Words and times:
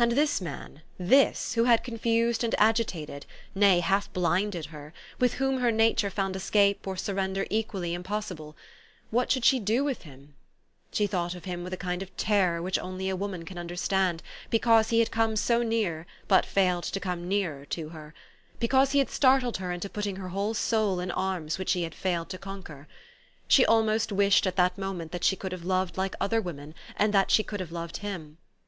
And 0.00 0.10
this 0.18 0.40
man, 0.40 0.82
this, 0.98 1.54
who 1.54 1.62
had 1.66 1.84
confused 1.84 2.42
and 2.42 2.54
agi 2.58 2.84
tated, 2.84 3.22
nay, 3.54 3.78
half 3.78 4.12
blinded 4.12 4.64
her, 4.74 4.92
with 5.20 5.34
whom 5.34 5.58
her 5.60 5.70
nature 5.70 6.10
found 6.10 6.34
escape 6.34 6.88
or 6.88 6.96
surrender 6.96 7.46
equally 7.50 7.94
impossible, 7.94 8.56
what 9.12 9.30
should 9.30 9.44
she 9.44 9.60
do 9.60 9.84
with 9.84 10.02
him? 10.02 10.34
She 10.90 11.06
thought 11.06 11.36
of 11.36 11.44
him 11.44 11.62
with 11.62 11.72
a 11.72 11.76
kind 11.76 12.02
of 12.02 12.16
terror 12.16 12.60
which 12.60 12.80
only 12.80 13.08
a 13.08 13.14
woman 13.14 13.44
can 13.44 13.56
understand, 13.56 14.24
because 14.50 14.88
he 14.90 14.98
had 14.98 15.12
come 15.12 15.36
so 15.36 15.62
near, 15.62 16.04
but 16.26 16.44
failed 16.44 16.82
to 16.82 16.98
come 16.98 17.28
nearer 17.28 17.64
J 17.64 17.82
to 17.82 17.88
her; 17.90 18.12
because 18.58 18.90
he 18.90 18.98
had 18.98 19.08
startled 19.08 19.58
her 19.58 19.70
into 19.70 19.88
put 19.88 20.02
ting 20.02 20.16
her 20.16 20.30
whole 20.30 20.54
soul 20.54 20.98
in 20.98 21.12
arms 21.12 21.58
which 21.58 21.74
he 21.74 21.84
had 21.84 21.94
failed 21.94 22.28
to 22.30 22.38
conquer. 22.38 22.88
She 23.46 23.64
almost 23.64 24.10
wished 24.10 24.48
at 24.48 24.56
that 24.56 24.76
moment 24.76 25.12
that 25.12 25.20
THE 25.22 25.26
STORY 25.36 25.50
OF 25.52 25.52
AVIS. 25.52 25.62
125 25.62 25.62
she 25.62 25.62
could 25.62 25.62
have 25.62 25.64
loved 25.64 25.96
like 25.96 26.16
other 26.20 26.40
women, 26.40 26.74
and* 26.96 27.14
that 27.14 27.30
she 27.30 27.44
could 27.44 27.60
have 27.60 27.70
loved 27.70 27.98
him. 27.98 28.38